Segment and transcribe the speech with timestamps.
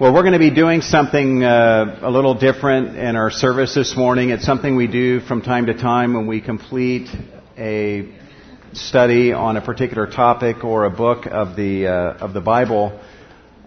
[0.00, 3.94] Well, we're going to be doing something uh, a little different in our service this
[3.94, 4.30] morning.
[4.30, 7.10] It's something we do from time to time when we complete
[7.58, 8.08] a
[8.72, 12.98] study on a particular topic or a book of the uh, of the Bible.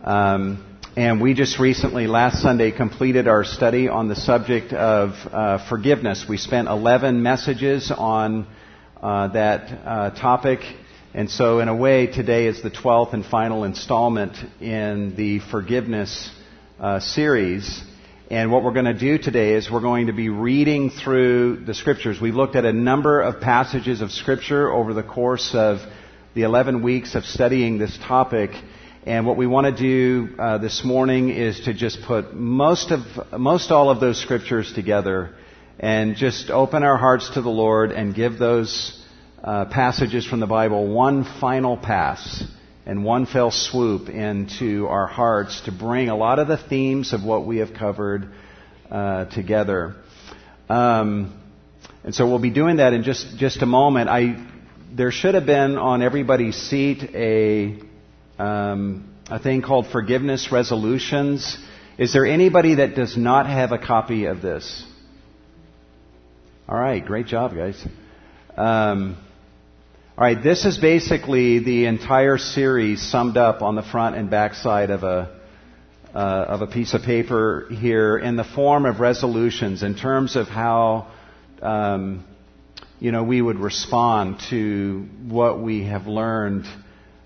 [0.04, 5.70] Um, and we just recently, last Sunday, completed our study on the subject of uh,
[5.70, 6.26] forgiveness.
[6.28, 8.48] We spent 11 messages on
[9.00, 10.62] uh, that uh, topic.
[11.16, 16.32] And so, in a way, today is the 12th and final installment in the forgiveness
[16.80, 17.84] uh, series.
[18.32, 21.76] And what we're going to do today is we're going to be reading through the
[21.76, 22.20] scriptures.
[22.20, 25.82] We've looked at a number of passages of scripture over the course of
[26.34, 28.50] the 11 weeks of studying this topic.
[29.06, 33.40] And what we want to do uh, this morning is to just put most of,
[33.40, 35.36] most all of those scriptures together
[35.80, 39.00] and just open our hearts to the Lord and give those
[39.44, 42.44] uh, passages from the Bible one final pass
[42.86, 47.24] and one fell swoop into our hearts to bring a lot of the themes of
[47.24, 48.30] what we have covered
[48.90, 49.96] uh, together.
[50.70, 51.40] Um,
[52.04, 54.10] and so we'll be doing that in just just a moment.
[54.10, 54.48] I
[54.94, 57.80] there should have been on everybody's seat a
[58.40, 61.58] um, a thing called forgiveness resolutions.
[61.98, 64.86] Is there anybody that does not have a copy of this?
[66.68, 67.86] All right, great job, guys.
[68.58, 69.18] Um,
[70.16, 74.54] all right, this is basically the entire series summed up on the front and back
[74.54, 75.42] side of a
[76.14, 80.48] uh, of a piece of paper here in the form of resolutions in terms of
[80.48, 81.08] how
[81.64, 82.24] um,
[83.00, 86.68] you know we would respond to what we have learned.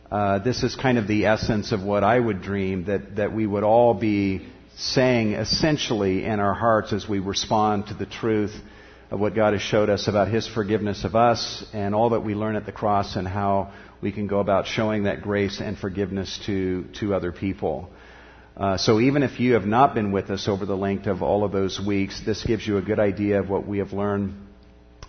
[0.09, 3.45] Uh, this is kind of the essence of what I would dream that that we
[3.45, 8.55] would all be saying essentially in our hearts as we respond to the truth
[9.09, 12.36] of what God has showed us about His forgiveness of us and all that we
[12.36, 16.39] learn at the cross and how we can go about showing that grace and forgiveness
[16.45, 17.89] to, to other people.
[18.55, 21.44] Uh, so even if you have not been with us over the length of all
[21.44, 24.36] of those weeks, this gives you a good idea of what we have learned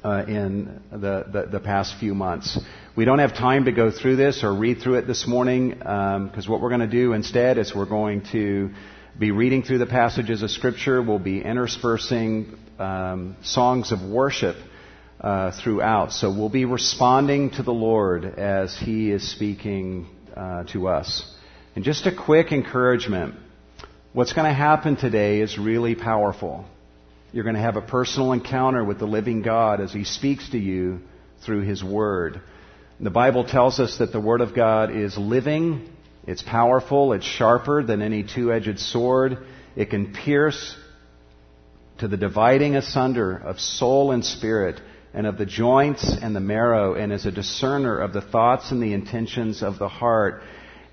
[0.04, 2.58] uh, in the, the, the, past few months.
[2.94, 6.46] We don't have time to go through this or read through it this morning because
[6.46, 8.70] um, what we're going to do instead is we're going to
[9.18, 11.02] be reading through the passages of Scripture.
[11.02, 14.54] We'll be interspersing um, songs of worship
[15.20, 16.12] uh, throughout.
[16.12, 20.06] So we'll be responding to the Lord as He is speaking
[20.36, 21.28] uh, to us.
[21.74, 23.34] And just a quick encouragement.
[24.12, 26.64] What's going to happen today is really powerful.
[27.32, 30.58] You're going to have a personal encounter with the living God as He speaks to
[30.58, 31.00] you
[31.44, 32.40] through His Word.
[33.00, 35.88] The Bible tells us that the Word of God is living,
[36.28, 39.38] it's powerful, it's sharper than any two edged sword,
[39.74, 40.76] it can pierce
[42.00, 44.78] to the dividing asunder of soul and spirit,
[45.14, 48.82] and of the joints and the marrow, and is a discerner of the thoughts and
[48.82, 50.42] the intentions of the heart.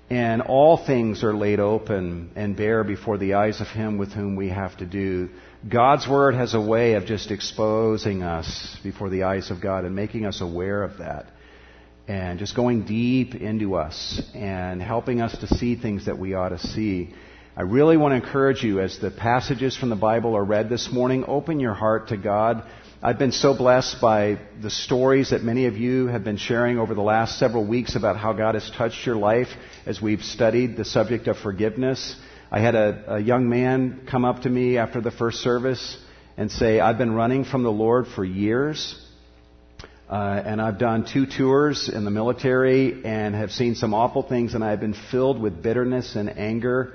[0.08, 4.36] And all things are laid open and bare before the eyes of Him with whom
[4.36, 5.28] we have to do.
[5.68, 9.94] God's Word has a way of just exposing us before the eyes of God and
[9.94, 11.26] making us aware of that.
[12.08, 16.50] And just going deep into us and helping us to see things that we ought
[16.50, 17.12] to see.
[17.56, 20.92] I really want to encourage you as the passages from the Bible are read this
[20.92, 22.62] morning, open your heart to God.
[23.02, 26.94] I've been so blessed by the stories that many of you have been sharing over
[26.94, 29.48] the last several weeks about how God has touched your life
[29.84, 32.14] as we've studied the subject of forgiveness.
[32.52, 35.98] I had a, a young man come up to me after the first service
[36.36, 39.02] and say, I've been running from the Lord for years.
[40.08, 44.54] Uh, and I've done two tours in the military and have seen some awful things,
[44.54, 46.94] and I've been filled with bitterness and anger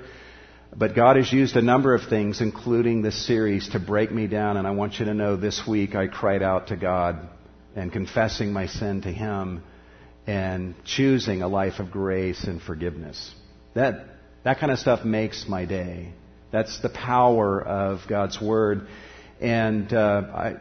[0.74, 4.56] but God has used a number of things, including this series, to break me down.
[4.56, 7.28] And I want you to know this week I cried out to God
[7.76, 9.62] and confessing my sin to Him
[10.26, 13.34] and choosing a life of grace and forgiveness.
[13.74, 14.06] That,
[14.44, 16.14] that kind of stuff makes my day.
[16.52, 18.86] That's the power of God's Word.
[19.40, 20.54] And uh, I,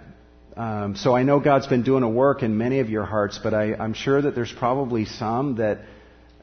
[0.57, 3.53] um, so I know God's been doing a work in many of your hearts, but
[3.53, 5.79] I, I'm sure that there's probably some that,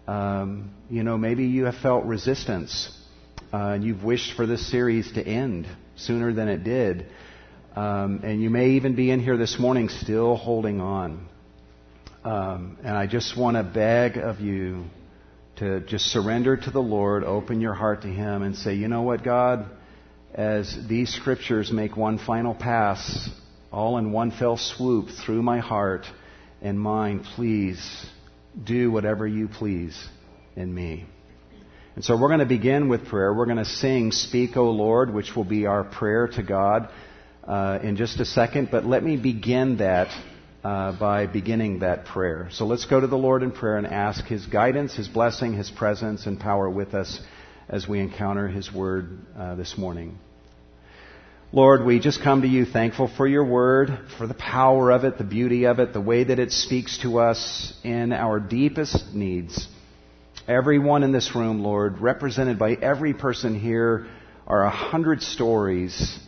[0.06, 2.90] um, you know, maybe you have felt resistance
[3.52, 5.66] uh, and you've wished for this series to end
[5.96, 7.06] sooner than it did.
[7.76, 11.28] Um, and you may even be in here this morning still holding on.
[12.24, 14.84] Um, and I just want to beg of you
[15.56, 19.02] to just surrender to the Lord, open your heart to Him, and say, you know
[19.02, 19.66] what, God,
[20.34, 23.30] as these scriptures make one final pass,
[23.72, 26.06] all in one fell swoop through my heart
[26.62, 28.06] and mind, please
[28.62, 29.96] do whatever you please
[30.56, 31.06] in me.
[31.94, 33.34] And so we're going to begin with prayer.
[33.34, 36.88] We're going to sing Speak, O Lord, which will be our prayer to God
[37.44, 38.68] uh, in just a second.
[38.70, 40.08] But let me begin that
[40.62, 42.48] uh, by beginning that prayer.
[42.52, 45.70] So let's go to the Lord in prayer and ask His guidance, His blessing, His
[45.70, 47.20] presence, and power with us
[47.68, 50.18] as we encounter His Word uh, this morning.
[51.50, 55.16] Lord, we just come to you thankful for your Word, for the power of it,
[55.16, 59.66] the beauty of it, the way that it speaks to us in our deepest needs.
[60.46, 64.08] Everyone in this room, Lord, represented by every person here,
[64.46, 66.18] are a hundred stories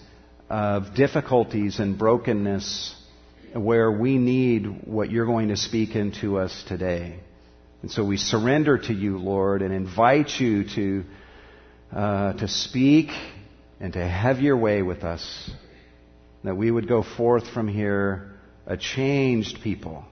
[0.48, 2.96] of difficulties and brokenness
[3.54, 7.20] where we need what you're going to speak into us today.
[7.82, 11.04] And so we surrender to you, Lord, and invite you to,
[11.94, 13.10] uh, to speak
[13.80, 15.50] and to have your way with us.
[16.44, 18.32] That we would go forth from here
[18.66, 20.04] a changed people,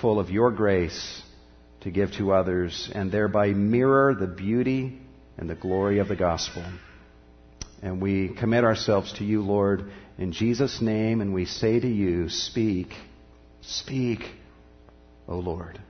[0.00, 1.22] full of your grace
[1.80, 4.98] to give to others, and thereby mirror the beauty
[5.36, 6.64] and the glory of the gospel.
[7.82, 12.28] And we commit ourselves to you, Lord, in Jesus' name, and we say to you,
[12.28, 12.94] Speak,
[13.60, 14.20] speak,
[15.28, 15.80] O Lord.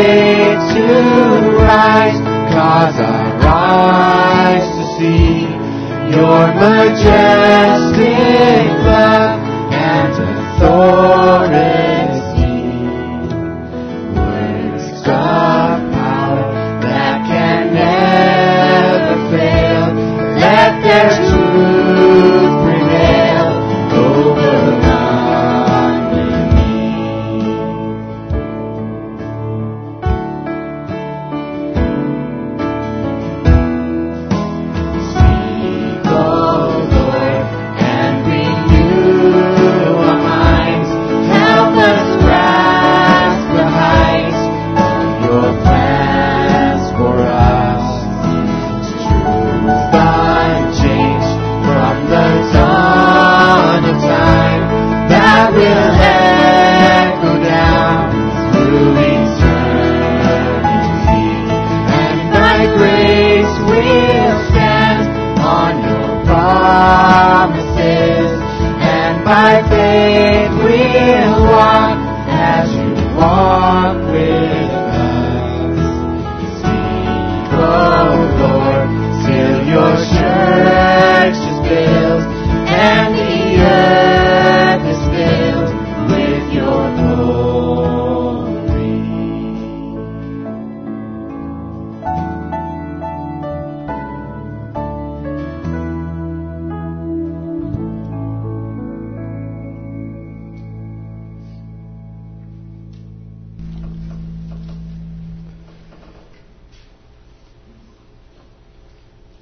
[0.00, 0.86] it to
[1.56, 2.18] rise,
[2.52, 5.42] cause our eyes to see
[6.16, 8.00] your majestic
[8.84, 9.40] love
[9.72, 10.12] and
[10.58, 11.19] authority.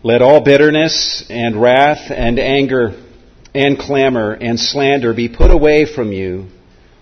[0.08, 2.94] Let all bitterness and wrath and anger
[3.54, 6.46] and clamor and slander be put away from you,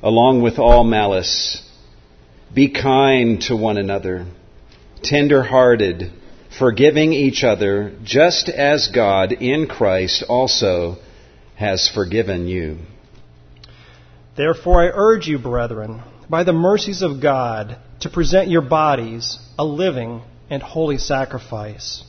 [0.03, 1.63] along with all malice.
[2.53, 4.27] Be kind to one another,
[5.05, 6.11] tender hearted,
[6.59, 10.97] forgiving each other, just as God in Christ also
[11.55, 12.79] has forgiven you.
[14.37, 19.65] Therefore, I urge you, brethren, by the mercies of God, to present your bodies a
[19.65, 22.03] living and holy sacrifice,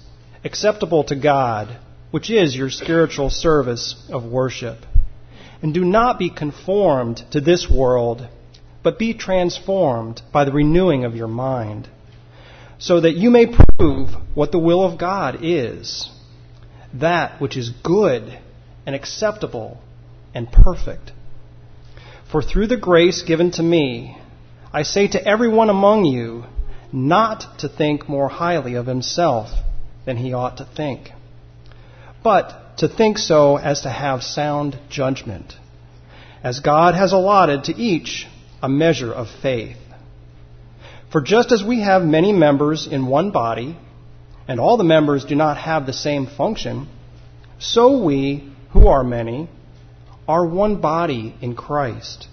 [0.47, 1.77] acceptable to God,
[2.09, 4.77] which is your spiritual service of worship.
[5.61, 8.25] And do not be conformed to this world,
[8.81, 11.89] but be transformed by the renewing of your mind,
[12.79, 16.09] so that you may prove what the will of God is,
[16.93, 18.39] that which is good
[18.85, 19.79] and acceptable
[20.33, 21.11] and perfect.
[22.31, 24.17] For through the grace given to me,
[24.71, 26.45] I say to everyone among you
[26.93, 29.49] not to think more highly of himself
[30.07, 31.11] than he ought to think,
[32.23, 35.53] but to think so as to have sound judgment,
[36.41, 38.25] as God has allotted to each
[38.63, 39.77] a measure of faith.
[41.11, 43.77] For just as we have many members in one body,
[44.47, 46.87] and all the members do not have the same function,
[47.59, 49.49] so we, who are many,
[50.25, 52.29] are one body in Christ,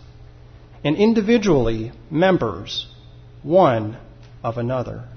[0.84, 2.86] and individually members
[3.42, 3.98] one
[4.44, 5.08] of another.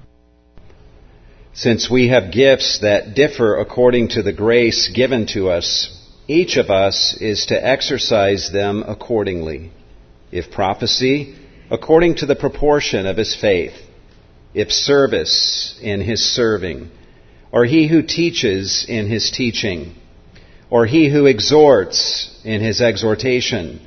[1.58, 5.90] Since we have gifts that differ according to the grace given to us,
[6.28, 9.72] each of us is to exercise them accordingly.
[10.32, 11.34] If prophecy,
[11.72, 13.74] according to the proportion of his faith,
[14.54, 16.92] if service in his serving,
[17.52, 19.96] or he who teaches in his teaching,
[20.70, 23.82] or he who exhorts in his exhortation,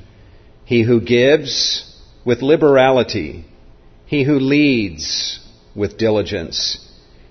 [0.65, 1.85] he who gives
[2.25, 3.45] with liberality,
[4.07, 5.39] he who leads
[5.77, 6.85] with diligence,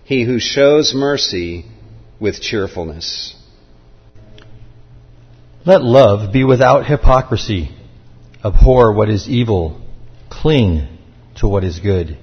[0.09, 1.63] he who shows mercy
[2.19, 3.35] with cheerfulness.
[5.63, 7.69] Let love be without hypocrisy.
[8.43, 9.79] Abhor what is evil.
[10.27, 10.87] Cling
[11.35, 12.17] to what is good.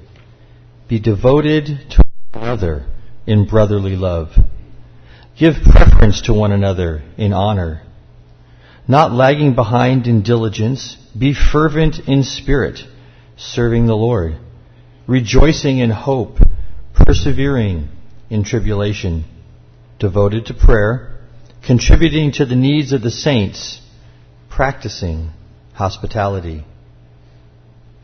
[0.88, 2.02] Be devoted to
[2.32, 2.86] one another
[3.24, 4.30] in brotherly love.
[5.38, 7.82] Give preference to one another in honor.
[8.88, 12.80] Not lagging behind in diligence, be fervent in spirit,
[13.36, 14.38] serving the Lord.
[15.06, 16.38] Rejoicing in hope,
[16.96, 17.88] persevering
[18.30, 19.24] in tribulation.
[19.98, 21.20] Devoted to prayer,
[21.64, 23.80] contributing to the needs of the saints,
[24.50, 25.30] practicing
[25.72, 26.64] hospitality.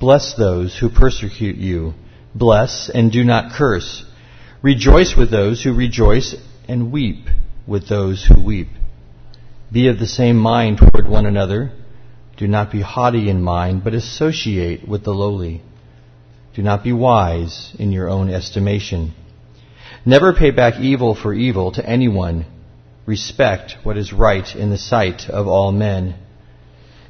[0.00, 1.94] Bless those who persecute you.
[2.34, 4.04] Bless and do not curse.
[4.62, 6.34] Rejoice with those who rejoice
[6.66, 7.26] and weep
[7.66, 8.68] with those who weep.
[9.70, 11.72] Be of the same mind toward one another.
[12.36, 15.62] Do not be haughty in mind, but associate with the lowly.
[16.54, 19.14] Do not be wise in your own estimation.
[20.04, 22.44] Never pay back evil for evil to anyone.
[23.06, 26.14] Respect what is right in the sight of all men.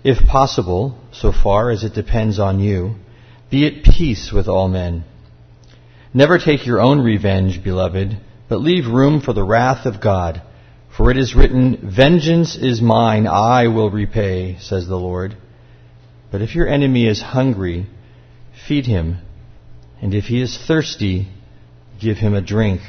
[0.04, 2.96] If possible, so far as it depends on you,
[3.50, 5.04] be at peace with all men.
[6.14, 8.18] Never take your own revenge, beloved,
[8.48, 10.42] but leave room for the wrath of God.
[10.96, 15.36] For it is written, Vengeance is mine, I will repay, says the Lord.
[16.30, 17.86] But if your enemy is hungry,
[18.66, 19.18] feed him,
[20.02, 21.28] and if he is thirsty,
[22.00, 22.80] give him a drink.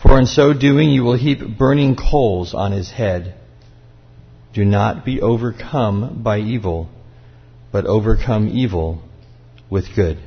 [0.00, 3.34] For in so doing you will heap burning coals on his head.
[4.54, 6.88] Do not be overcome by evil,
[7.72, 9.02] but overcome evil
[9.68, 10.18] with good.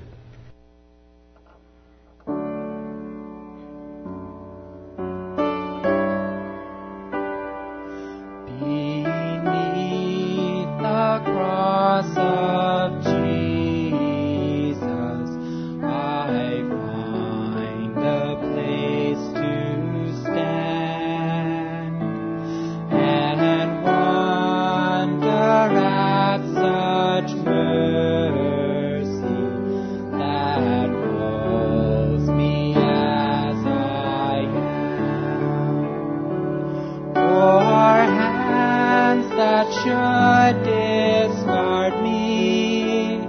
[39.64, 43.20] that should discard me.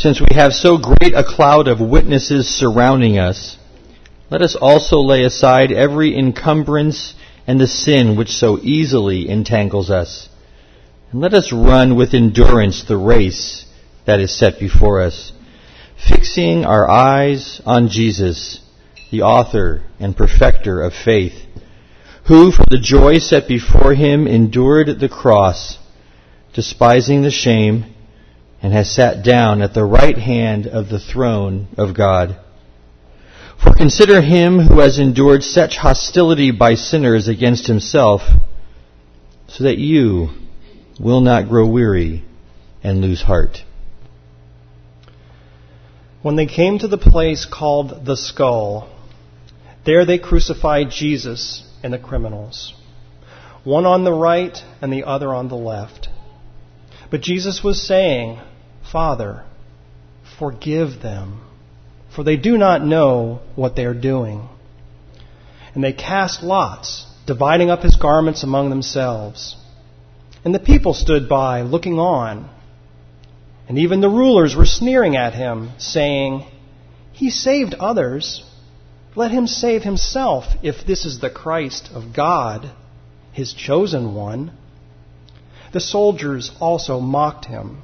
[0.00, 3.58] since we have so great a cloud of witnesses surrounding us,
[4.30, 7.14] let us also lay aside every encumbrance
[7.46, 10.30] and the sin which so easily entangles us.
[11.12, 13.66] And let us run with endurance the race
[14.06, 15.34] that is set before us,
[16.08, 18.60] fixing our eyes on Jesus,
[19.10, 21.34] the author and perfecter of faith,
[22.26, 25.76] who for the joy set before him endured the cross,
[26.54, 27.84] despising the shame,
[28.62, 32.38] and has sat down at the right hand of the throne of God.
[33.62, 38.22] For consider him who has endured such hostility by sinners against himself,
[39.48, 40.30] so that you
[40.98, 42.24] will not grow weary
[42.82, 43.64] and lose heart.
[46.22, 48.94] When they came to the place called the skull,
[49.86, 52.74] there they crucified Jesus and the criminals,
[53.64, 56.08] one on the right and the other on the left.
[57.10, 58.38] But Jesus was saying,
[58.90, 59.44] Father,
[60.38, 61.42] forgive them,
[62.14, 64.48] for they do not know what they are doing.
[65.74, 69.56] And they cast lots, dividing up his garments among themselves.
[70.44, 72.50] And the people stood by, looking on.
[73.68, 76.44] And even the rulers were sneering at him, saying,
[77.12, 78.42] He saved others.
[79.14, 82.70] Let him save himself if this is the Christ of God,
[83.32, 84.52] his chosen one.
[85.72, 87.82] The soldiers also mocked him,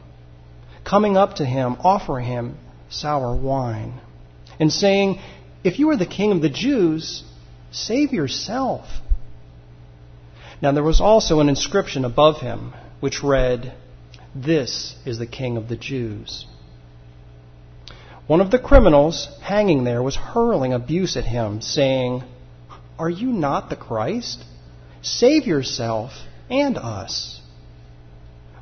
[0.86, 2.56] coming up to him, offering him
[2.88, 4.00] sour wine,
[4.60, 5.20] and saying,
[5.64, 7.24] If you are the king of the Jews,
[7.72, 8.86] save yourself.
[10.62, 13.74] Now there was also an inscription above him, which read,
[14.34, 16.46] This is the king of the Jews.
[18.26, 22.22] One of the criminals hanging there was hurling abuse at him, saying,
[22.98, 24.42] Are you not the Christ?
[25.02, 26.12] Save yourself
[26.48, 27.40] and us.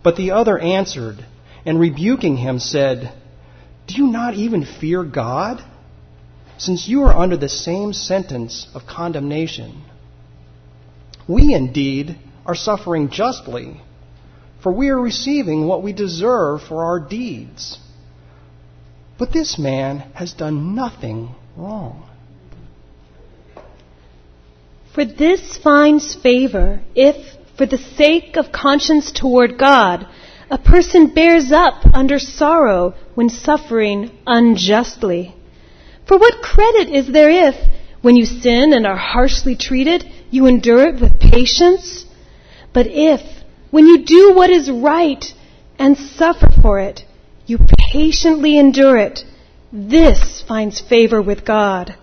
[0.03, 1.25] But the other answered,
[1.67, 3.13] and rebuking him, said,
[3.87, 5.65] Do you not even fear God?
[6.59, 9.85] Since you are under the same sentence of condemnation.
[11.27, 13.81] We indeed are suffering justly,
[14.63, 17.79] for we are receiving what we deserve for our deeds.
[19.19, 22.09] But this man has done nothing wrong.
[24.95, 27.17] For this finds favor if,
[27.57, 30.07] for the sake of conscience toward God,
[30.51, 35.35] a person bears up under sorrow when suffering unjustly.
[36.07, 37.55] For what credit is there if,
[38.03, 42.05] when you sin and are harshly treated, you endure it with patience?
[42.73, 43.21] But if,
[43.71, 45.25] when you do what is right
[45.79, 47.05] and suffer for it,
[47.47, 47.59] you
[47.93, 49.25] patiently endure it,
[49.73, 51.97] this finds favor with God.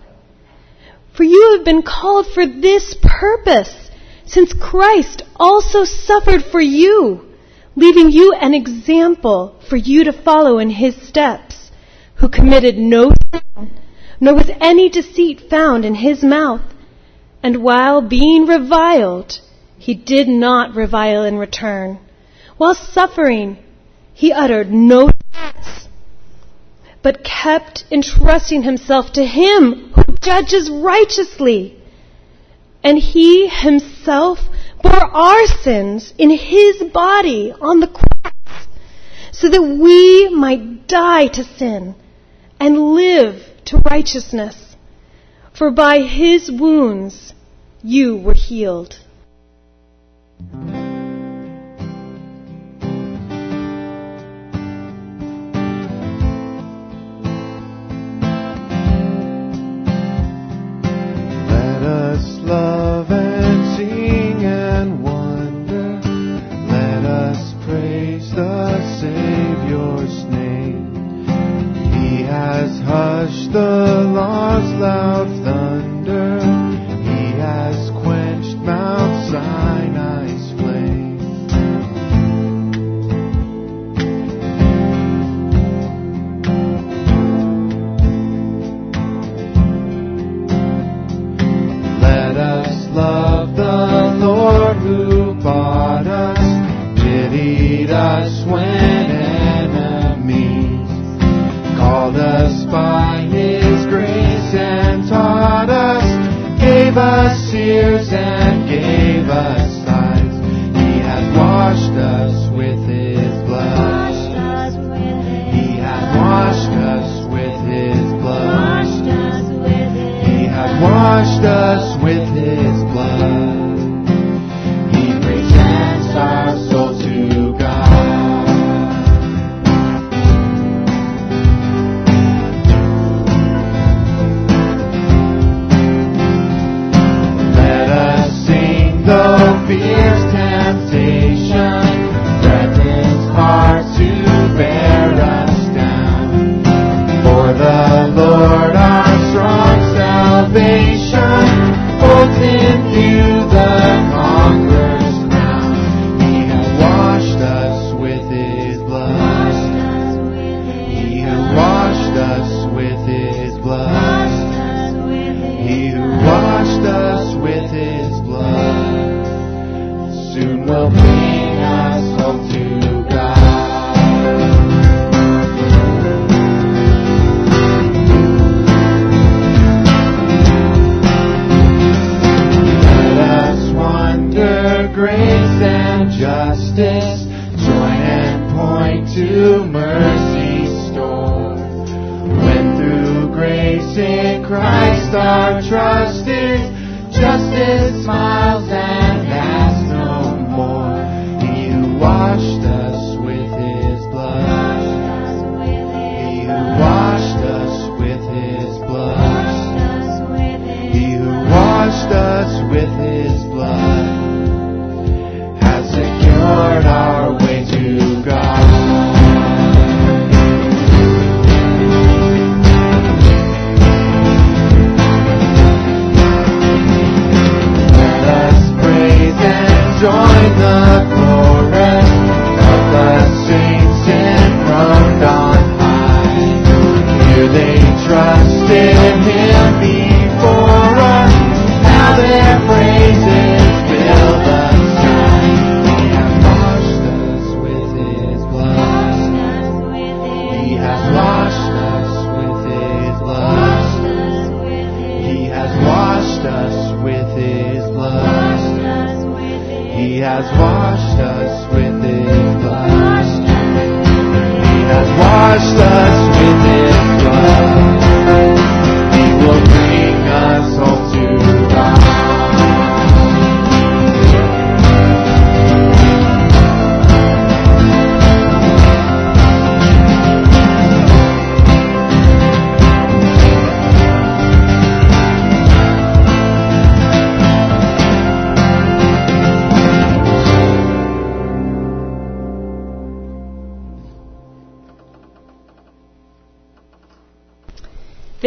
[1.16, 3.90] For you have been called for this purpose,
[4.26, 7.31] since Christ also suffered for you,
[7.74, 11.70] leaving you an example for you to follow in his steps,
[12.16, 13.70] who committed no sin,
[14.20, 16.62] nor was any deceit found in his mouth.
[17.42, 19.40] And while being reviled,
[19.78, 21.98] he did not revile in return.
[22.56, 23.58] While suffering,
[24.14, 25.88] he uttered no threats,
[27.02, 31.82] but kept entrusting himself to him who judges righteously.
[32.84, 34.38] And he himself
[34.82, 38.66] bore our sins in his body on the cross,
[39.32, 41.94] so that we might die to sin
[42.60, 44.76] and live to righteousness.
[45.56, 47.34] For by his wounds
[47.82, 48.98] you were healed.
[50.52, 50.81] Let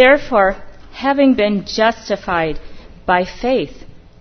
[0.08, 0.52] Therefore,
[0.92, 2.60] having been justified
[3.08, 3.76] by faith,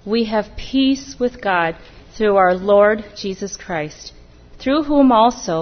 [0.07, 1.77] we have peace with God
[2.17, 4.15] through our Lord Jesus Christ,
[4.59, 5.57] through whom also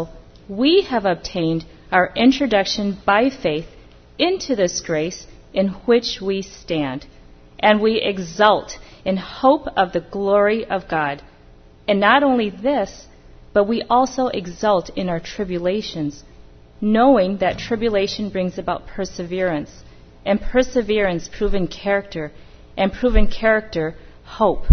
[0.48, 3.66] we have obtained our introduction by faith
[4.16, 7.04] into this grace in which we stand,
[7.58, 11.20] and we exult in hope of the glory of God.
[11.88, 13.08] And not only this,
[13.52, 16.22] but we also exult in our tribulations,
[16.80, 19.82] knowing that tribulation brings about perseverance,
[20.24, 22.32] and perseverance proven character,
[22.76, 24.64] and proven character hope.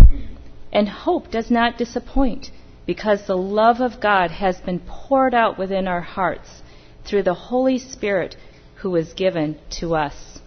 [0.71, 2.51] And hope does not disappoint,
[2.85, 6.61] because the love of God has been poured out within our hearts
[7.05, 8.35] through the Holy Spirit
[8.75, 10.39] who is given to us.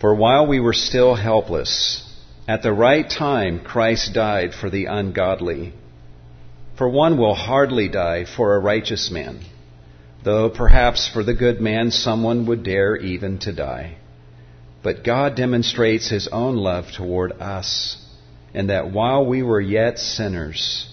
[0.00, 2.06] For while we were still helpless,
[2.48, 5.74] at the right time Christ died for the ungodly.
[6.76, 9.40] For one will hardly die for a righteous man,
[10.22, 13.96] though perhaps for the good man someone would dare even to die.
[14.82, 17.96] But God demonstrates his own love toward us,
[18.54, 20.88] in that while we were yet sinners,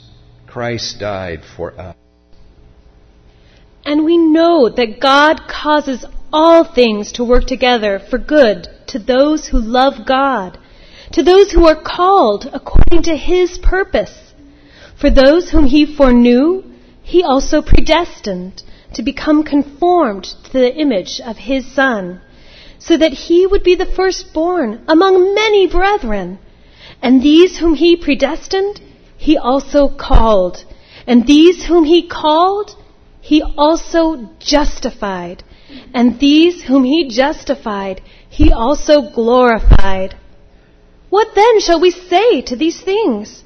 [0.45, 1.95] Christ died for us.
[3.85, 9.47] And we know that God causes all things to work together for good to those
[9.47, 10.57] who love God,
[11.13, 14.33] to those who are called according to his purpose.
[14.99, 16.63] For those whom he foreknew,
[17.03, 18.63] he also predestined
[18.97, 22.19] to become conformed to the image of his Son,
[22.79, 26.39] so that he would be the firstborn among many brethren.
[26.99, 28.81] And these whom he predestined,
[29.15, 30.65] he also called.
[31.05, 32.75] And these whom he called,
[33.21, 35.43] he also justified.
[35.93, 40.15] And these whom he justified, he also glorified.
[41.11, 43.43] What then shall we say to these things?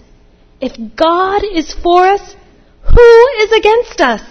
[0.62, 2.38] If God is for us,
[2.84, 4.31] who is against us?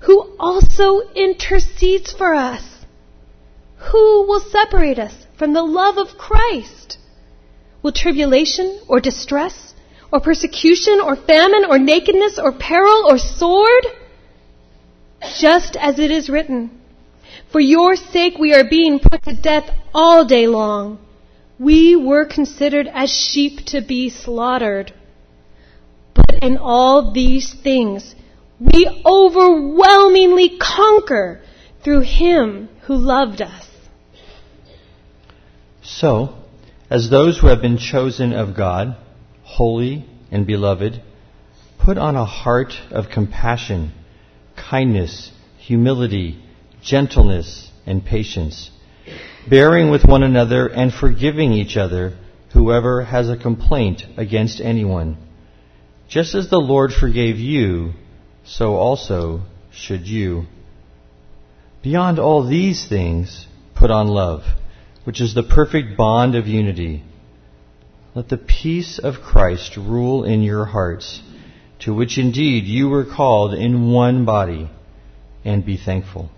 [0.00, 2.62] who also intercedes for us.
[3.92, 6.98] Who will separate us from the love of Christ?
[7.82, 9.74] Will tribulation or distress
[10.12, 13.86] or persecution or famine or nakedness or peril or sword?
[15.40, 16.80] Just as it is written,
[17.50, 20.98] For your sake we are being put to death all day long.
[21.58, 24.92] We were considered as sheep to be slaughtered.
[26.14, 28.14] But in all these things,
[28.60, 31.40] we overwhelmingly conquer
[31.84, 33.66] through him who loved us.
[35.82, 36.34] So,
[36.90, 38.96] as those who have been chosen of God,
[39.42, 41.02] holy and beloved,
[41.78, 43.92] put on a heart of compassion,
[44.56, 46.42] kindness, humility,
[46.82, 48.70] gentleness, and patience,
[49.48, 52.16] bearing with one another and forgiving each other
[52.52, 55.16] whoever has a complaint against anyone.
[56.08, 57.92] Just as the Lord forgave you,
[58.48, 60.46] so also should you.
[61.82, 64.42] Beyond all these things, put on love,
[65.04, 67.04] which is the perfect bond of unity.
[68.14, 71.20] Let the peace of Christ rule in your hearts,
[71.80, 74.70] to which indeed you were called in one body,
[75.44, 76.30] and be thankful.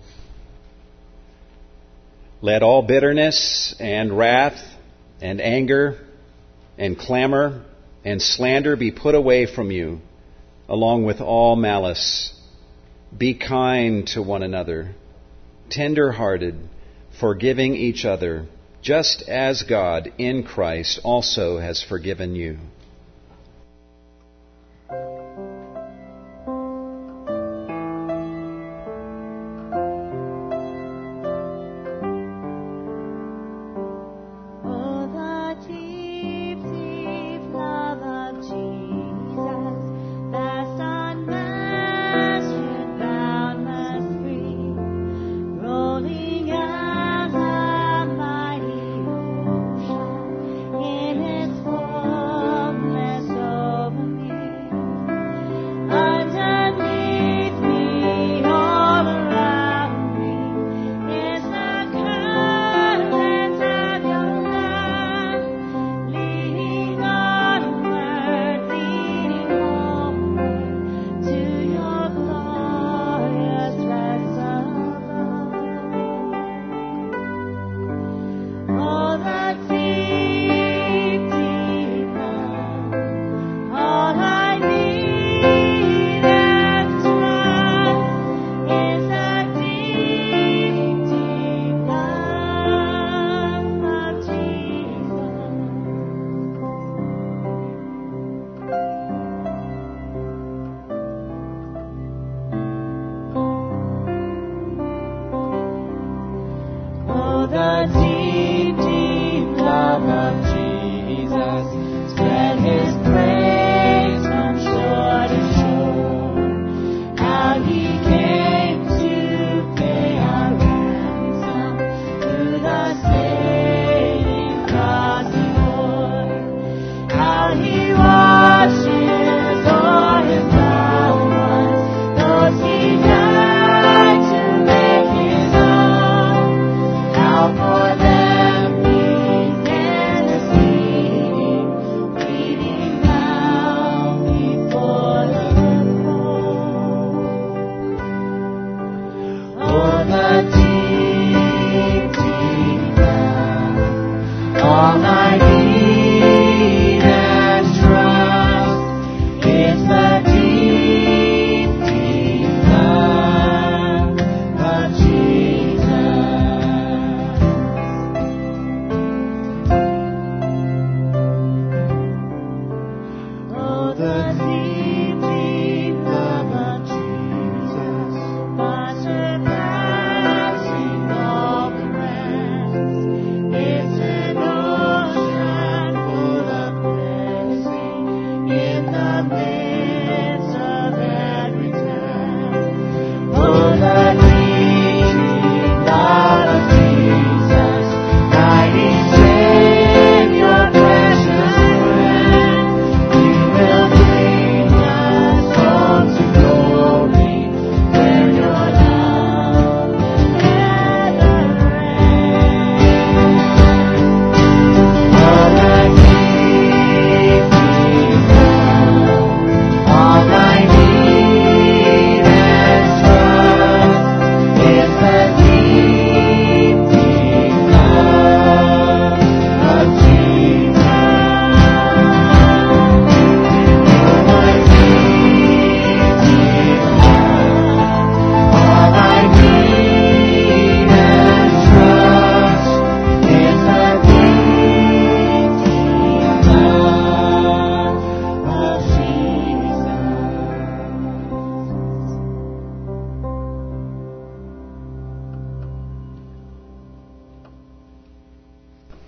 [2.41, 4.59] Let all bitterness and wrath
[5.21, 5.97] and anger
[6.77, 7.63] and clamor
[8.03, 10.01] and slander be put away from you
[10.71, 12.33] along with all malice.
[13.15, 14.95] Be kind to one another,
[15.69, 16.55] tender hearted,
[17.19, 18.45] forgiving each other,
[18.81, 22.57] just as God in Christ also has forgiven you.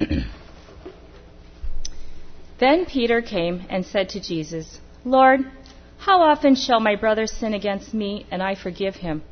[2.60, 5.42] then Peter came and said to Jesus, Lord,
[5.98, 9.24] how often shall my brother sin against me and I forgive him?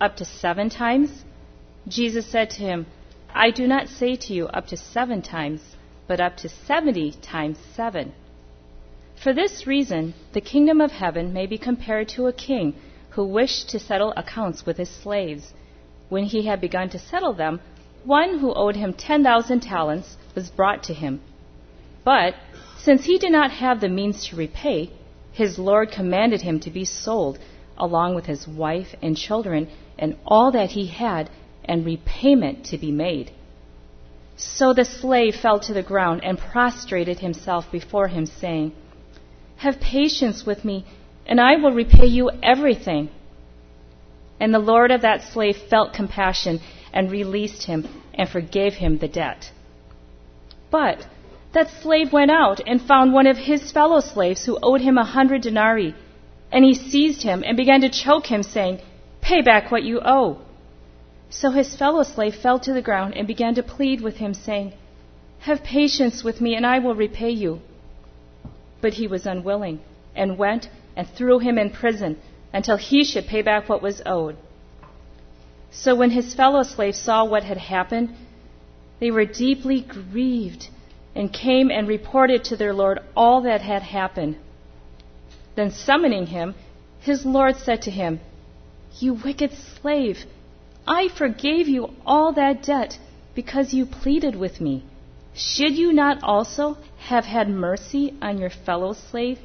[0.00, 1.24] Up to seven times?
[1.88, 2.86] Jesus said to him,
[3.34, 7.58] I do not say to you up to seven times, but up to seventy times
[7.74, 8.12] seven.
[9.16, 12.74] For this reason, the kingdom of heaven may be compared to a king
[13.10, 15.52] who wished to settle accounts with his slaves.
[16.08, 17.60] When he had begun to settle them,
[18.04, 21.20] one who owed him ten thousand talents was brought to him.
[22.04, 22.34] But
[22.78, 24.90] since he did not have the means to repay,
[25.32, 27.38] his Lord commanded him to be sold,
[27.78, 31.30] along with his wife and children, and all that he had,
[31.64, 33.30] and repayment to be made.
[34.36, 38.72] So the slave fell to the ground and prostrated himself before him, saying,
[39.56, 40.84] Have patience with me,
[41.26, 43.08] and I will repay you everything.
[44.38, 46.60] And the Lord of that slave felt compassion
[46.94, 47.80] and released him
[48.14, 49.50] and forgave him the debt.
[50.70, 51.06] But
[51.52, 55.10] that slave went out and found one of his fellow slaves who owed him a
[55.16, 55.94] hundred denarii.
[56.50, 58.80] And he seized him and began to choke him, saying,
[59.20, 60.38] Pay back what you owe.
[61.28, 64.72] So his fellow slave fell to the ground and began to plead with him, saying,
[65.40, 67.60] Have patience with me, and I will repay you.
[68.80, 69.80] But he was unwilling,
[70.14, 72.18] and went and threw him in prison
[72.52, 74.36] until he should pay back what was owed.
[75.76, 78.14] So when his fellow slaves saw what had happened,
[79.00, 80.68] they were deeply grieved
[81.16, 84.36] and came and reported to their Lord all that had happened.
[85.56, 86.54] Then summoning him,
[87.00, 88.20] his Lord said to him,
[89.00, 90.24] You wicked slave,
[90.86, 92.98] I forgave you all that debt
[93.34, 94.84] because you pleaded with me.
[95.34, 99.40] Should you not also have had mercy on your fellow slave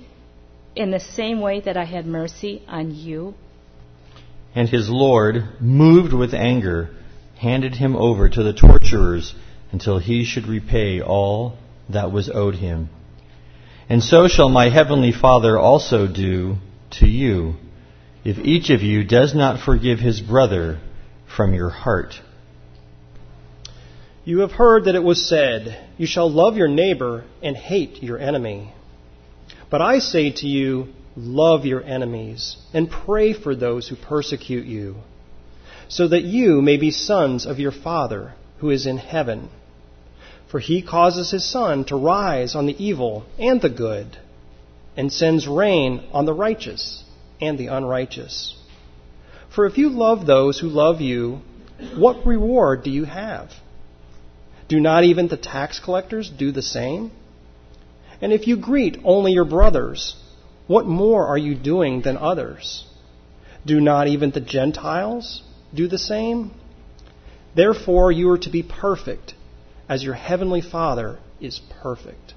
[0.75, 3.33] in the same way that I had mercy on you?
[4.55, 6.89] And his Lord, moved with anger,
[7.37, 9.33] handed him over to the torturers
[9.71, 11.57] until he should repay all
[11.89, 12.89] that was owed him.
[13.87, 16.57] And so shall my heavenly Father also do
[16.99, 17.55] to you,
[18.23, 20.79] if each of you does not forgive his brother
[21.35, 22.19] from your heart.
[24.25, 28.19] You have heard that it was said, You shall love your neighbor and hate your
[28.19, 28.73] enemy.
[29.71, 34.95] But I say to you, love your enemies and pray for those who persecute you,
[35.87, 39.49] so that you may be sons of your Father who is in heaven.
[40.51, 44.17] For he causes his sun to rise on the evil and the good,
[44.97, 47.03] and sends rain on the righteous
[47.39, 48.55] and the unrighteous.
[49.53, 51.41] For if you love those who love you,
[51.95, 53.51] what reward do you have?
[54.67, 57.11] Do not even the tax collectors do the same?
[58.21, 60.15] And if you greet only your brothers,
[60.69, 62.85] what more are you doing than others?
[63.65, 65.41] Do not even the Gentiles
[65.73, 66.51] do the same?
[67.55, 69.33] Therefore, you are to be perfect,
[69.89, 72.35] as your heavenly Father is perfect.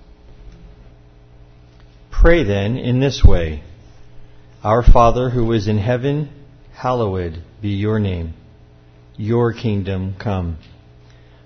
[2.10, 3.62] Pray then in this way
[4.64, 6.30] Our Father who is in heaven,
[6.72, 8.32] hallowed be your name.
[9.18, 10.56] Your kingdom come.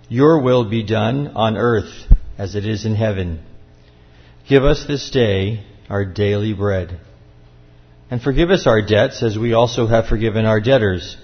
[0.08, 2.06] Your will be done on earth
[2.38, 3.40] as it is in heaven.
[4.48, 7.00] Give us this day our daily bread.
[8.10, 11.16] And forgive us our debts as we also have forgiven our debtors.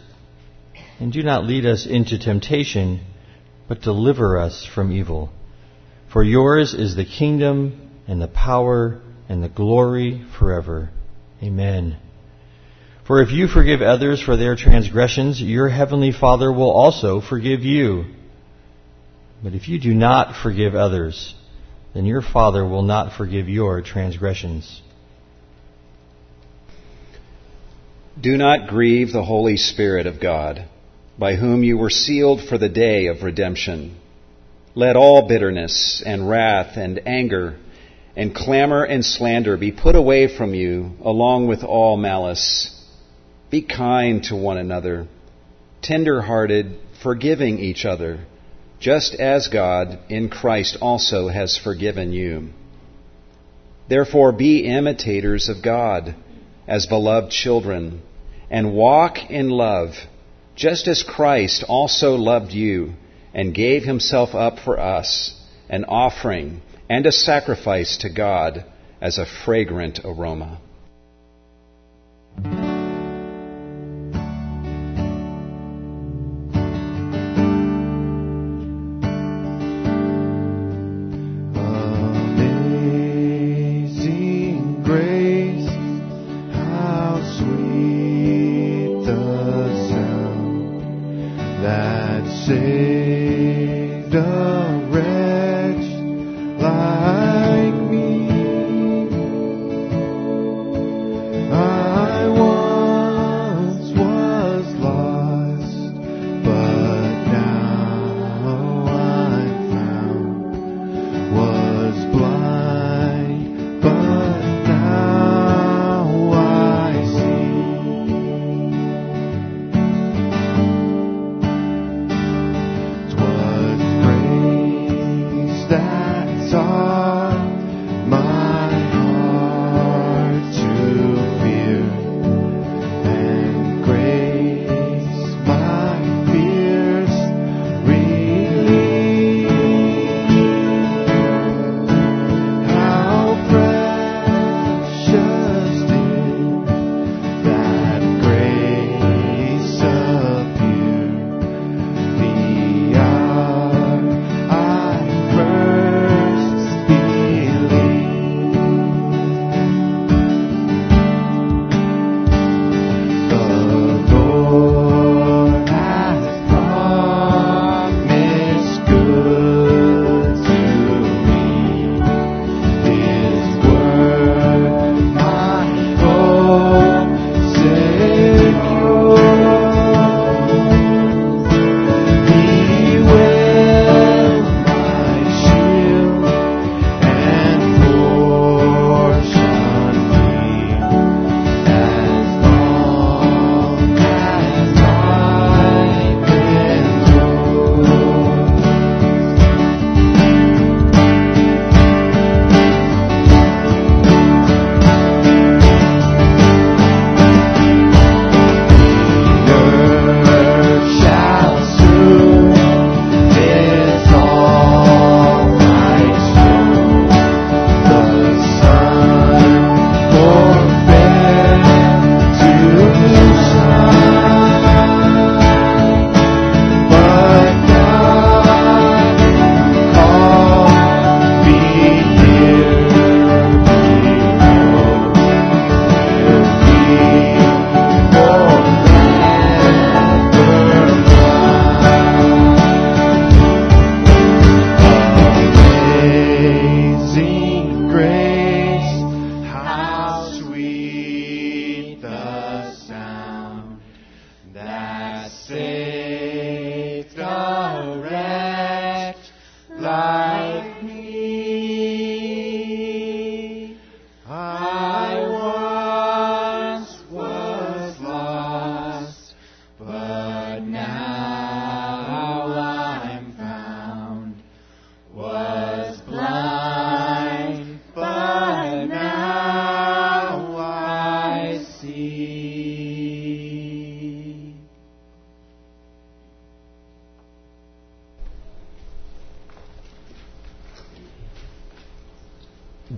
[0.98, 3.00] And do not lead us into temptation,
[3.68, 5.30] but deliver us from evil.
[6.12, 10.90] For yours is the kingdom and the power and the glory forever.
[11.42, 11.96] Amen.
[13.06, 18.04] For if you forgive others for their transgressions, your heavenly Father will also forgive you.
[19.42, 21.34] But if you do not forgive others,
[21.94, 24.80] then your Father will not forgive your transgressions.
[28.20, 30.66] Do not grieve the Holy Spirit of God,
[31.18, 33.96] by whom you were sealed for the day of redemption.
[34.74, 37.58] Let all bitterness and wrath and anger
[38.16, 42.70] and clamor and slander be put away from you, along with all malice.
[43.50, 45.08] Be kind to one another,
[45.82, 48.20] tender hearted, forgiving each other
[48.82, 52.48] just as God in Christ also has forgiven you.
[53.88, 56.16] Therefore, be imitators of God
[56.66, 58.02] as beloved children,
[58.50, 59.94] and walk in love,
[60.56, 62.94] just as Christ also loved you
[63.32, 66.60] and gave himself up for us, an offering
[66.90, 68.64] and a sacrifice to God
[69.00, 70.60] as a fragrant aroma.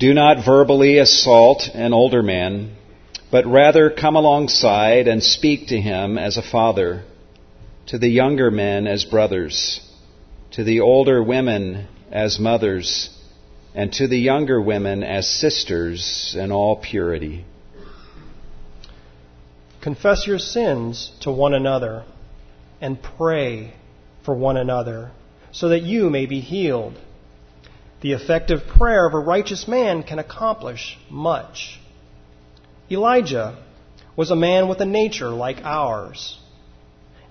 [0.05, 2.77] Do not verbally assault an older man,
[3.31, 7.05] but rather come alongside and speak to him as a father,
[7.87, 9.81] to the younger men as brothers,
[10.51, 13.19] to the older women as mothers,
[13.75, 17.47] and to the younger women as sisters in all purity.
[19.81, 22.05] Confess your sins to one another
[22.79, 23.73] and pray
[24.23, 25.13] for one another
[25.51, 27.01] so that you may be healed.
[28.05, 31.81] The effective prayer of a righteous man can accomplish much.
[32.91, 33.57] Elijah
[34.15, 36.39] was a man with a nature like ours,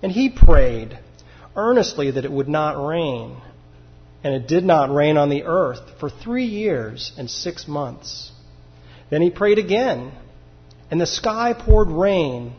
[0.02, 0.98] and he prayed
[1.54, 3.36] earnestly that it would not rain.
[4.24, 8.32] And it did not rain on the earth for three years and six months.
[9.10, 10.10] Then he prayed again,
[10.90, 12.52] and the sky poured rain,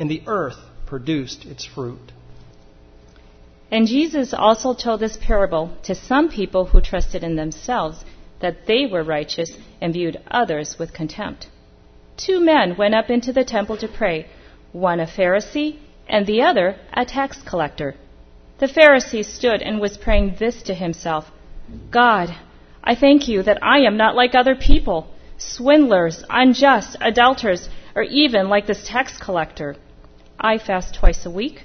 [0.00, 2.10] and the earth produced its fruit.
[3.70, 8.04] And Jesus also told this parable to some people who trusted in themselves
[8.40, 11.48] that they were righteous and viewed others with contempt.
[12.16, 14.26] Two men went up into the temple to pray,
[14.72, 17.94] one a Pharisee and the other a tax collector.
[18.58, 21.30] The Pharisee stood and was praying this to himself
[21.90, 22.34] God,
[22.84, 28.48] I thank you that I am not like other people, swindlers, unjust, adulterers, or even
[28.48, 29.74] like this tax collector.
[30.38, 31.64] I fast twice a week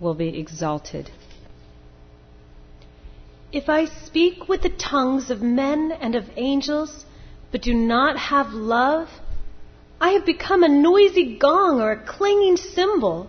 [0.00, 1.10] will be exalted.
[3.52, 7.04] If I speak with the tongues of men and of angels,
[7.50, 9.08] but do not have love,
[10.00, 13.28] I have become a noisy gong or a clanging cymbal.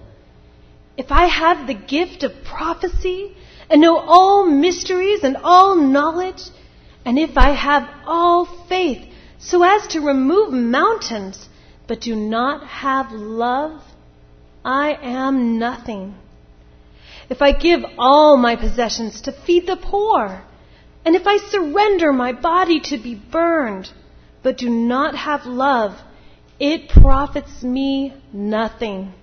[0.95, 3.35] If I have the gift of prophecy
[3.69, 6.43] and know all mysteries and all knowledge,
[7.03, 9.03] and if I have all faith
[9.39, 11.49] so as to remove mountains,
[11.87, 13.81] but do not have love,
[14.63, 16.15] I am nothing
[17.31, 20.43] if I give all my possessions to feed the poor,
[21.05, 23.89] and if I surrender my body to be burned,
[24.43, 25.97] but do not have love,
[26.59, 29.13] it profits me nothing.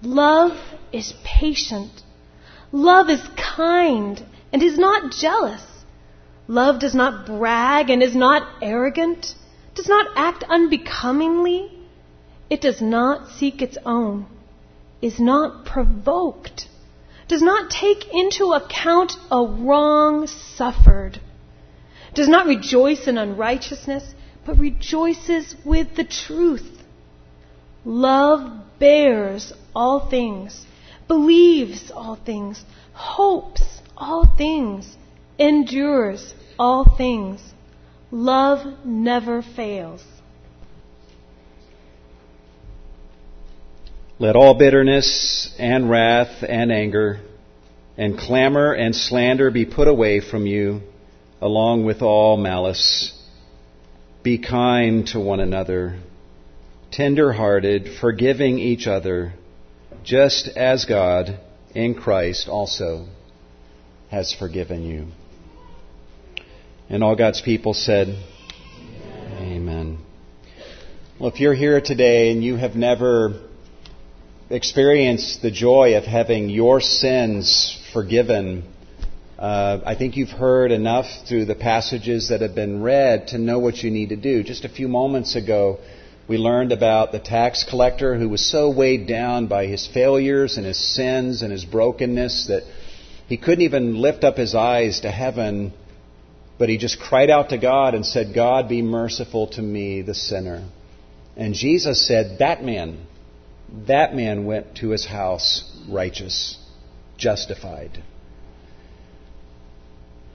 [0.00, 0.58] Love
[0.92, 1.92] is patient.
[2.72, 5.62] Love is kind and is not jealous.
[6.48, 9.34] Love does not brag and is not arrogant,
[9.74, 11.70] does not act unbecomingly.
[12.48, 14.24] It does not seek its own,
[15.02, 16.68] is not provoked
[17.28, 21.20] does not take into account a wrong suffered,
[22.14, 24.14] does not rejoice in unrighteousness,
[24.44, 26.82] but rejoices with the truth.
[27.84, 30.66] Love bears all things,
[31.08, 34.96] believes all things, hopes all things,
[35.38, 37.40] endures all things.
[38.10, 40.04] Love never fails.
[44.20, 47.18] Let all bitterness and wrath and anger
[47.96, 50.82] and clamor and slander be put away from you,
[51.40, 53.12] along with all malice.
[54.22, 55.98] Be kind to one another,
[56.92, 59.32] tender hearted, forgiving each other,
[60.04, 61.40] just as God
[61.74, 63.08] in Christ also
[64.12, 65.08] has forgiven you.
[66.88, 68.08] And all God's people said,
[69.38, 69.56] Amen.
[69.56, 69.98] Amen.
[71.18, 73.40] Well, if you're here today and you have never
[74.50, 78.64] experienced the joy of having your sins forgiven,
[79.38, 83.58] uh, I think you've heard enough through the passages that have been read to know
[83.58, 84.42] what you need to do.
[84.42, 85.78] Just a few moments ago,
[86.28, 90.64] we learned about the tax collector who was so weighed down by his failures and
[90.64, 92.62] his sins and his brokenness that
[93.26, 95.72] he couldn't even lift up his eyes to heaven,
[96.58, 100.14] but he just cried out to God and said, God, be merciful to me, the
[100.14, 100.66] sinner.
[101.36, 103.06] And Jesus said, That man,
[103.86, 106.58] that man went to his house righteous,
[107.16, 108.02] justified.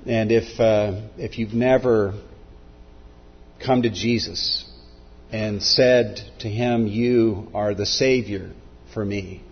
[0.05, 2.13] And if, uh, if you've never
[3.63, 4.65] come to Jesus
[5.31, 8.51] and said to him, You are the Savior
[8.93, 9.43] for me,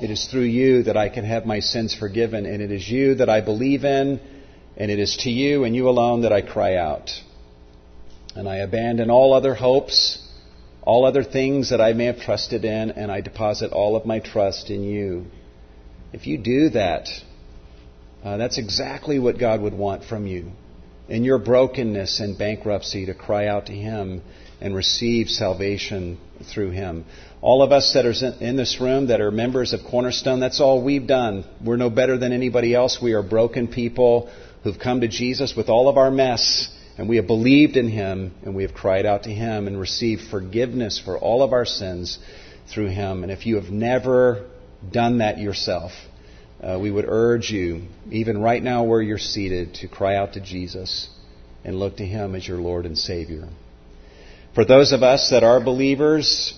[0.00, 3.16] it is through you that I can have my sins forgiven, and it is you
[3.16, 4.20] that I believe in,
[4.76, 7.10] and it is to you and you alone that I cry out.
[8.34, 10.18] And I abandon all other hopes
[10.82, 14.18] all other things that I may have trusted in, and I deposit all of my
[14.18, 15.26] trust in you.
[16.12, 17.08] If you do that,
[18.24, 20.52] uh, that's exactly what God would want from you.
[21.08, 24.22] in your brokenness and bankruptcy to cry out to Him
[24.60, 26.18] and receive salvation
[26.52, 27.04] through Him.
[27.40, 30.82] All of us that are in this room that are members of Cornerstone, that's all
[30.82, 31.44] we've done.
[31.62, 32.98] We're no better than anybody else.
[33.02, 34.30] We are broken people
[34.62, 36.68] who've come to Jesus with all of our mess,
[36.98, 40.22] and we have believed in Him, and we have cried out to Him and received
[40.30, 42.18] forgiveness for all of our sins
[42.72, 43.22] through Him.
[43.22, 44.46] And if you have never
[44.90, 45.92] done that yourself,
[46.62, 50.40] uh, we would urge you, even right now where you're seated, to cry out to
[50.40, 51.08] Jesus
[51.64, 53.48] and look to Him as your Lord and Savior.
[54.54, 56.52] For those of us that are believers,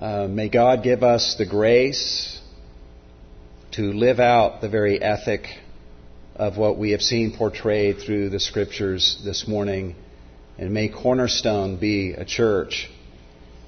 [0.00, 2.40] uh, may God give us the grace
[3.72, 5.46] to live out the very ethic
[6.36, 9.94] of what we have seen portrayed through the scriptures this morning.
[10.58, 12.90] And may Cornerstone be a church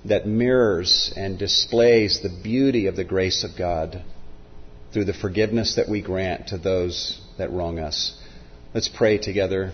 [0.05, 4.03] that mirrors and displays the beauty of the grace of God
[4.93, 8.17] through the forgiveness that we grant to those that wrong us.
[8.73, 9.73] Let's pray together.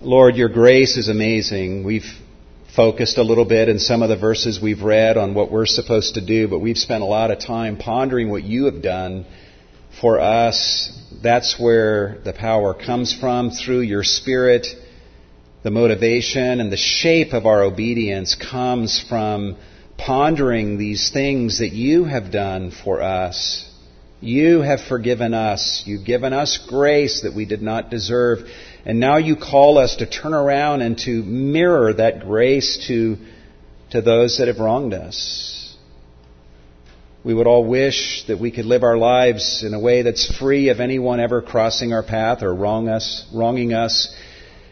[0.00, 1.84] Lord, your grace is amazing.
[1.84, 2.06] We've
[2.78, 6.14] focused a little bit in some of the verses we've read on what we're supposed
[6.14, 9.26] to do, but we've spent a lot of time pondering what you have done
[10.00, 10.88] for us.
[11.20, 14.68] That's where the power comes from through your Spirit.
[15.64, 19.56] The motivation and the shape of our obedience comes from
[19.96, 23.68] pondering these things that you have done for us.
[24.20, 25.82] You have forgiven us.
[25.84, 28.48] You've given us grace that we did not deserve.
[28.88, 33.18] And now you call us to turn around and to mirror that grace to,
[33.90, 35.76] to those that have wronged us.
[37.22, 40.70] We would all wish that we could live our lives in a way that's free
[40.70, 44.16] of anyone ever crossing our path or wrong us, wronging us.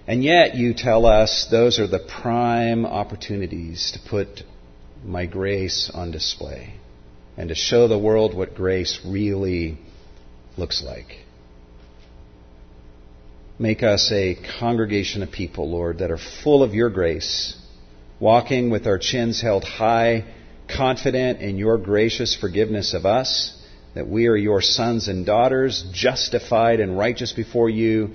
[0.06, 4.44] And yet you tell us those are the prime opportunities to put
[5.04, 6.72] my grace on display
[7.36, 9.76] and to show the world what grace really
[10.56, 11.25] looks like.
[13.58, 17.56] Make us a congregation of people, Lord, that are full of your grace,
[18.20, 20.24] walking with our chins held high,
[20.68, 23.56] confident in your gracious forgiveness of us,
[23.94, 28.10] that we are your sons and daughters, justified and righteous before you.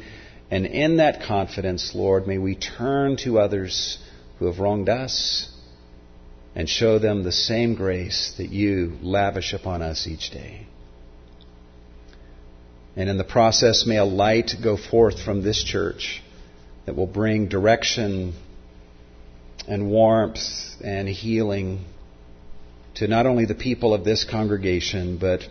[0.51, 3.97] And in that confidence, Lord, may we turn to others
[4.37, 5.49] who have wronged us
[6.53, 10.67] and show them the same grace that you lavish upon us each day.
[12.95, 16.21] And in the process, may a light go forth from this church
[16.85, 18.33] that will bring direction
[19.67, 20.39] and warmth
[20.83, 21.85] and healing
[22.95, 25.41] to not only the people of this congregation, but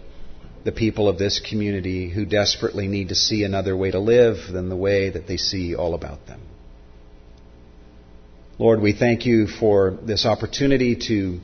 [0.65, 4.69] the people of this community who desperately need to see another way to live than
[4.69, 6.41] the way that they see all about them.
[8.59, 11.41] Lord, we thank you for this opportunity to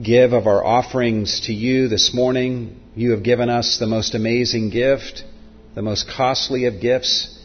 [0.00, 2.80] give of our offerings to you this morning.
[2.94, 5.24] You have given us the most amazing gift,
[5.74, 7.38] the most costly of gifts,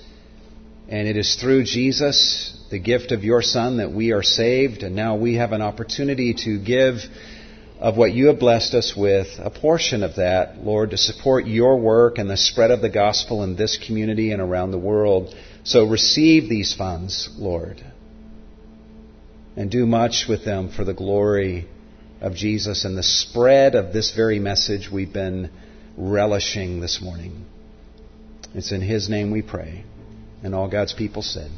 [0.88, 4.96] and it is through Jesus, the gift of your Son, that we are saved, and
[4.96, 7.00] now we have an opportunity to give
[7.80, 11.78] of what you have blessed us with, a portion of that, Lord, to support your
[11.78, 15.36] work and the spread of the gospel in this community and around the world.
[15.64, 17.84] So receive these funds, Lord
[19.58, 21.68] and do much with them for the glory
[22.22, 25.52] of Jesus and the spread of this very message we've been
[25.96, 27.46] relishing this morning.
[28.54, 29.84] It's in His name we pray.
[30.44, 31.52] And all God's people said,